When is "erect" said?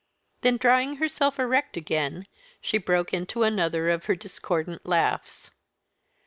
1.37-1.77